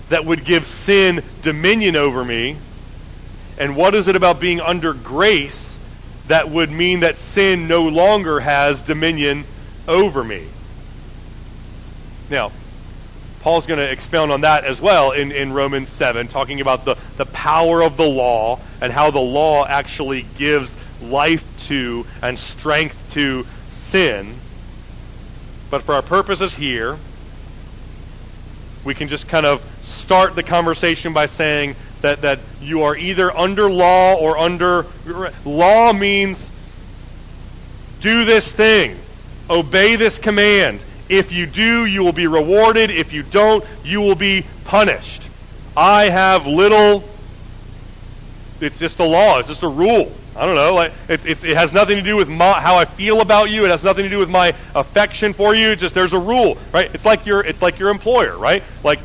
[0.09, 2.57] that would give sin dominion over me?
[3.57, 5.79] And what is it about being under grace
[6.27, 9.45] that would mean that sin no longer has dominion
[9.87, 10.43] over me?
[12.29, 12.51] Now,
[13.45, 16.95] Paul's going to expound on that as well in, in Romans 7, talking about the,
[17.17, 23.13] the power of the law and how the law actually gives life to and strength
[23.13, 24.33] to sin.
[25.69, 26.97] But for our purposes here,
[28.83, 33.31] we can just kind of start the conversation by saying that, that you are either
[33.37, 34.87] under law or under.
[35.45, 36.49] Law means
[38.01, 38.97] do this thing,
[39.51, 40.79] obey this command.
[41.09, 42.89] If you do, you will be rewarded.
[42.89, 45.29] If you don't, you will be punished.
[45.77, 47.03] I have little.
[48.61, 49.39] It's just a law.
[49.39, 50.11] It's just a rule.
[50.35, 50.73] I don't know.
[50.73, 53.65] Like it, it, it has nothing to do with my, how I feel about you.
[53.65, 55.71] It has nothing to do with my affection for you.
[55.71, 56.93] It's just there's a rule, right?
[56.93, 58.63] It's like your it's like your employer, right?
[58.83, 58.99] Like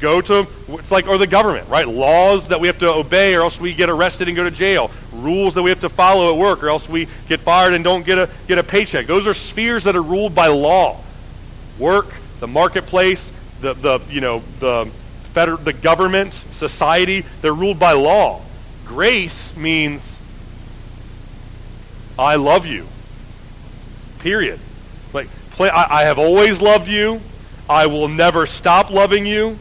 [0.00, 3.42] go to it's like or the government right laws that we have to obey or
[3.42, 6.38] else we get arrested and go to jail rules that we have to follow at
[6.38, 9.34] work or else we get fired and don't get a get a paycheck those are
[9.34, 10.98] spheres that are ruled by law
[11.78, 12.06] work
[12.40, 14.90] the marketplace the the you know the
[15.32, 18.40] federal the government society they're ruled by law
[18.86, 20.18] grace means
[22.18, 22.86] i love you
[24.20, 24.58] period
[25.12, 27.20] like play, I, I have always loved you
[27.68, 29.58] I will never stop loving you.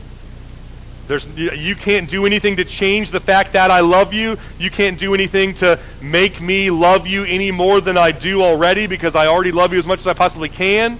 [1.07, 4.37] There's, you can't do anything to change the fact that I love you.
[4.57, 8.87] You can't do anything to make me love you any more than I do already
[8.87, 10.99] because I already love you as much as I possibly can.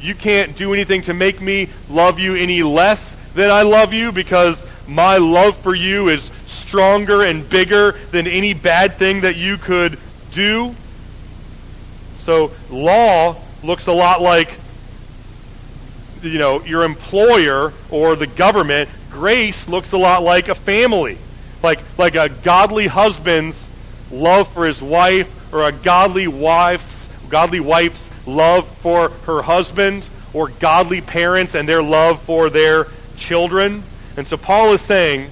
[0.00, 4.12] You can't do anything to make me love you any less than I love you
[4.12, 9.58] because my love for you is stronger and bigger than any bad thing that you
[9.58, 9.98] could
[10.32, 10.74] do.
[12.18, 14.50] So, law looks a lot like
[16.22, 21.18] you know, your employer or the government, grace looks a lot like a family.
[21.62, 23.68] Like, like a godly husband's
[24.10, 30.48] love for his wife or a godly wife's, godly wife's love for her husband or
[30.48, 33.82] godly parents and their love for their children.
[34.16, 35.30] And so Paul is saying,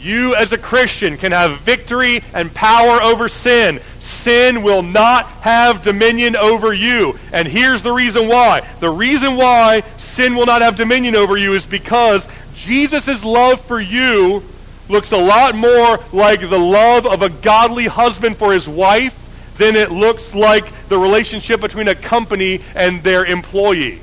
[0.00, 3.80] you, as a Christian, can have victory and power over sin.
[4.00, 7.18] Sin will not have dominion over you.
[7.32, 8.66] And here's the reason why.
[8.80, 13.80] The reason why sin will not have dominion over you is because Jesus' love for
[13.80, 14.42] you
[14.88, 19.21] looks a lot more like the love of a godly husband for his wife
[19.62, 24.00] than it looks like the relationship between a company and their employee.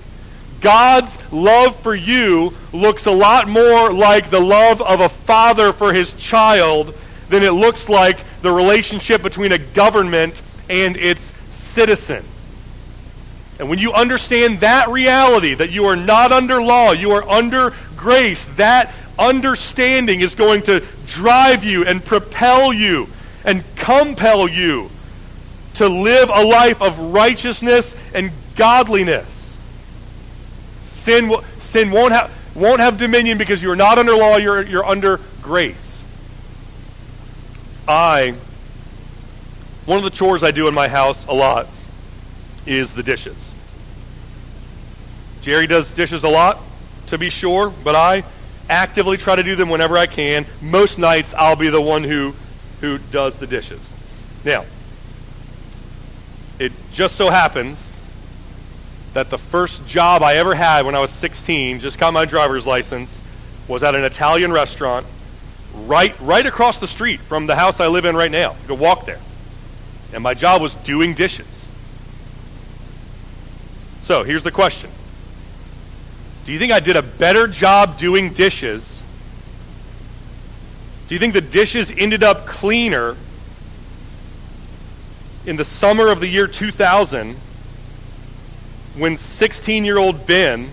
[0.62, 5.92] God's love for you looks a lot more like the love of a father for
[5.92, 6.98] his child
[7.28, 12.24] than it looks like the relationship between a government and its citizen.
[13.60, 17.74] And when you understand that reality, that you are not under law, you are under
[17.98, 23.10] grace, that understanding is going to drive you and propel you
[23.44, 24.90] and compel you
[25.80, 29.58] to live a life of righteousness and godliness.
[30.84, 34.86] Sin, will, sin won't, have, won't have dominion because you're not under law, you're, you're
[34.86, 36.04] under grace.
[37.88, 38.36] I,
[39.86, 41.68] one of the chores I do in my house a lot
[42.66, 43.54] is the dishes.
[45.42, 46.60] Jerry does dishes a lot,
[47.08, 48.26] to be sure, but I
[48.70, 50.46] actively try to do them whenever I can.
[50.62, 52.36] Most nights I'll be the one who,
[52.82, 53.96] who does the dishes.
[54.44, 54.66] Now,
[56.60, 57.98] it just so happens
[59.14, 62.68] that the first job I ever had when I was 16, just got my driver's
[62.68, 63.22] license,
[63.68, 65.06] was at an Italian restaurant
[65.74, 68.52] right right across the street from the house I live in right now.
[68.52, 69.20] You could walk there.
[70.14, 71.70] And my job was doing dishes.
[74.02, 74.90] So, here's the question.
[76.46, 79.04] Do you think I did a better job doing dishes?
[81.08, 83.16] Do you think the dishes ended up cleaner
[85.46, 87.36] in the summer of the year 2000
[88.98, 90.70] when 16 year old Ben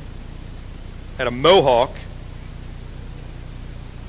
[1.18, 1.90] had a mohawk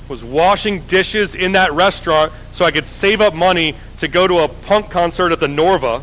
[0.08, 4.38] was washing dishes in that restaurant so I could save up money to go to
[4.38, 6.02] a punk concert at the Norva?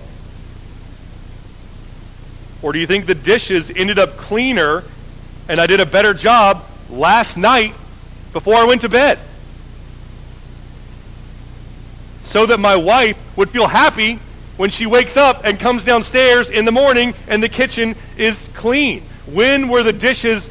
[2.62, 4.84] Or do you think the dishes ended up cleaner
[5.50, 7.74] and I did a better job last night
[8.32, 9.20] before I went to bed?
[12.24, 14.20] So that my wife would feel happy
[14.58, 19.02] when she wakes up and comes downstairs in the morning and the kitchen is clean?
[19.26, 20.48] When were the dishes,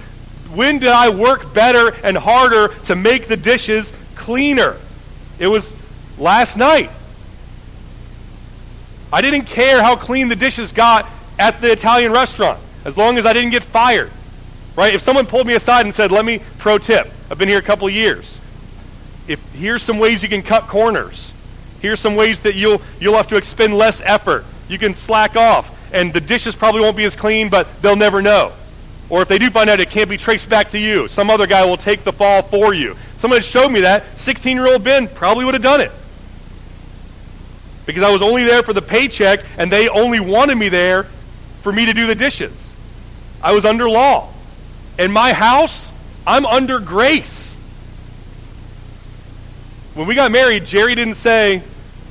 [0.52, 4.76] when did I work better and harder to make the dishes cleaner?
[5.38, 5.72] It was
[6.18, 6.90] last night.
[9.12, 13.26] I didn't care how clean the dishes got at the Italian restaurant as long as
[13.26, 14.10] I didn't get fired.
[14.76, 14.92] Right?
[14.92, 17.12] If someone pulled me aside and said, "Let me pro tip.
[17.30, 18.40] I've been here a couple years.
[19.28, 21.32] If here's some ways you can cut corners.
[21.84, 24.46] Here's some ways that you'll, you'll have to expend less effort.
[24.70, 28.22] You can slack off, and the dishes probably won't be as clean, but they'll never
[28.22, 28.52] know.
[29.10, 31.08] Or if they do find out, it can't be traced back to you.
[31.08, 32.96] Some other guy will take the fall for you.
[33.18, 34.18] Someone had showed me that.
[34.18, 35.92] 16 year old Ben probably would have done it.
[37.84, 41.02] Because I was only there for the paycheck, and they only wanted me there
[41.60, 42.72] for me to do the dishes.
[43.42, 44.32] I was under law.
[44.98, 45.92] In my house,
[46.26, 47.54] I'm under grace.
[49.92, 51.62] When we got married, Jerry didn't say,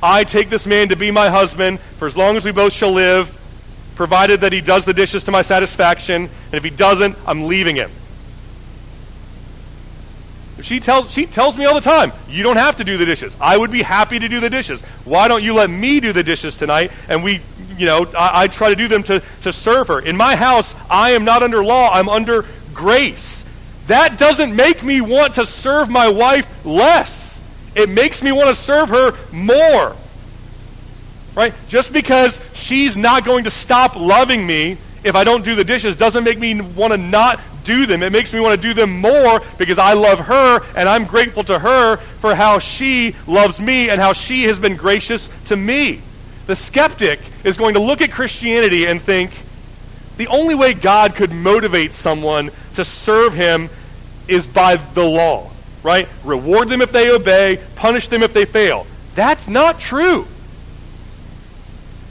[0.04, 2.92] I take this man to be my husband for as long as we both shall
[2.92, 3.30] live,
[3.94, 7.76] provided that he does the dishes to my satisfaction, and if he doesn't, I'm leaving
[7.76, 7.90] him.
[10.60, 13.34] She tells, she tells me all the time, you don't have to do the dishes.
[13.40, 14.82] I would be happy to do the dishes.
[15.04, 16.92] Why don't you let me do the dishes tonight?
[17.08, 17.40] And we,
[17.78, 20.00] you know, I, I try to do them to, to serve her.
[20.00, 22.44] In my house, I am not under law, I'm under
[22.74, 23.44] grace.
[23.86, 27.23] that doesn't make me want to serve my wife less.
[27.74, 29.96] It makes me want to serve her more.
[31.34, 31.52] Right?
[31.68, 35.96] Just because she's not going to stop loving me if I don't do the dishes
[35.96, 38.02] doesn't make me want to not do them.
[38.02, 41.44] It makes me want to do them more because I love her and I'm grateful
[41.44, 46.00] to her for how she loves me and how she has been gracious to me.
[46.46, 49.32] The skeptic is going to look at Christianity and think
[50.16, 53.68] the only way God could motivate someone to serve him
[54.28, 55.50] is by the law,
[55.84, 56.08] right?
[56.24, 58.86] Reward them if they obey, punish them if they fail.
[59.14, 60.26] That's not true.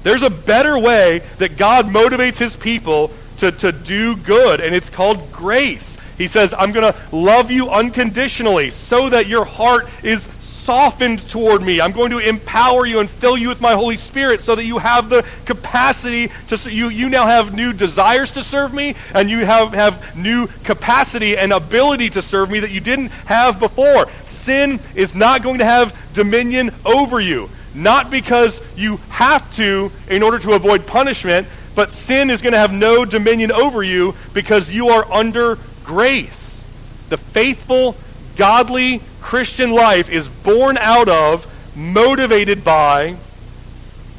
[0.04, 4.90] There's a better way that God motivates his people to, to do good, and it's
[4.90, 5.98] called grace.
[6.18, 10.28] He says, I'm going to love you unconditionally so that your heart is
[10.64, 11.82] softened toward me.
[11.82, 14.78] I'm going to empower you and fill you with my Holy Spirit so that you
[14.78, 19.46] have the capacity to, you, you now have new desires to serve me, and you
[19.46, 24.10] have, have new capacity and ability to serve me that you didn't have before.
[24.26, 30.22] Sin is not going to have dominion over you not because you have to in
[30.22, 34.72] order to avoid punishment, but sin is going to have no dominion over you because
[34.72, 36.64] you are under grace.
[37.10, 37.96] The faithful,
[38.36, 43.16] godly Christian life is born out of, motivated by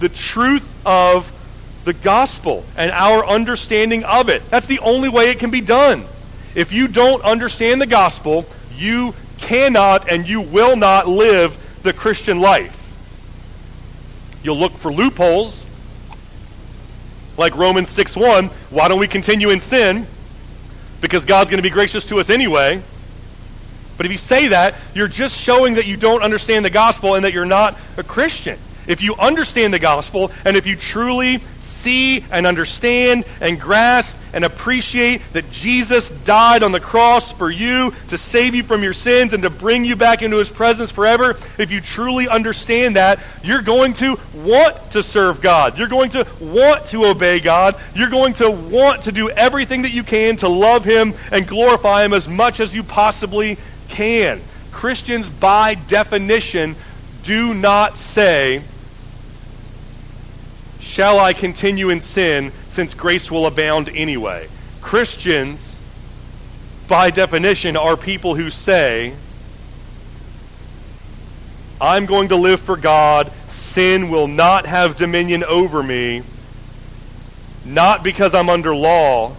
[0.00, 1.30] the truth of
[1.84, 4.42] the gospel and our understanding of it.
[4.50, 6.04] That's the only way it can be done.
[6.54, 8.46] If you don't understand the gospel,
[8.76, 12.80] you cannot and you will not live the Christian life.
[14.42, 15.64] You'll look for loopholes,
[17.36, 18.46] like Romans 6 1.
[18.46, 20.06] Why don't we continue in sin?
[21.00, 22.82] Because God's going to be gracious to us anyway.
[23.96, 27.24] But if you say that, you're just showing that you don't understand the gospel and
[27.24, 28.58] that you're not a Christian.
[28.86, 34.44] If you understand the gospel and if you truly see and understand and grasp and
[34.44, 39.32] appreciate that Jesus died on the cross for you to save you from your sins
[39.32, 43.62] and to bring you back into his presence forever, if you truly understand that, you're
[43.62, 45.78] going to want to serve God.
[45.78, 47.80] You're going to want to obey God.
[47.94, 52.04] You're going to want to do everything that you can to love him and glorify
[52.04, 53.56] him as much as you possibly
[53.88, 54.40] can.
[54.72, 56.76] Christians, by definition,
[57.22, 58.62] do not say,
[60.80, 64.48] Shall I continue in sin since grace will abound anyway?
[64.80, 65.80] Christians,
[66.86, 69.14] by definition, are people who say,
[71.80, 73.32] I'm going to live for God.
[73.48, 76.22] Sin will not have dominion over me,
[77.64, 79.34] not because I'm under law,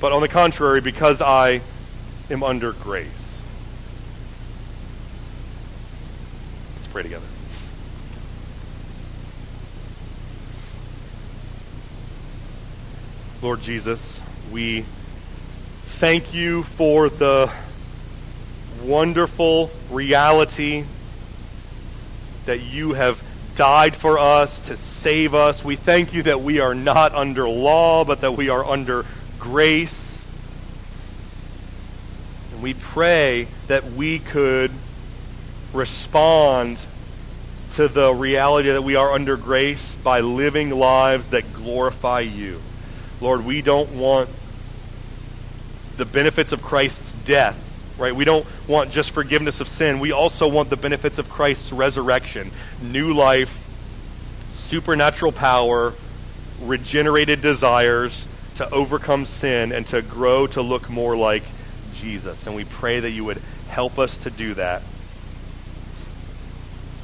[0.00, 1.60] but on the contrary, because I
[2.30, 3.42] am under grace.
[6.76, 7.26] Let's pray together.
[13.40, 14.20] Lord Jesus,
[14.50, 14.82] we
[16.00, 17.50] thank you for the
[18.82, 20.84] wonderful reality
[22.46, 23.22] that you have
[23.54, 25.64] died for us to save us.
[25.64, 29.04] We thank you that we are not under law, but that we are under
[29.38, 30.07] grace.
[32.58, 34.72] And we pray that we could
[35.72, 36.84] respond
[37.74, 42.60] to the reality that we are under grace by living lives that glorify you.
[43.20, 44.28] Lord, we don't want
[45.98, 47.56] the benefits of Christ's death,
[47.96, 48.12] right?
[48.12, 50.00] We don't want just forgiveness of sin.
[50.00, 52.50] We also want the benefits of Christ's resurrection
[52.82, 53.56] new life,
[54.50, 55.92] supernatural power,
[56.62, 61.44] regenerated desires to overcome sin and to grow to look more like
[62.00, 62.46] Jesus.
[62.46, 64.82] And we pray that you would help us to do that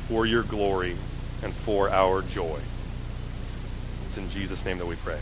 [0.08, 0.96] for your glory
[1.42, 2.60] and for our joy.
[4.08, 5.18] It's in Jesus' name that we pray.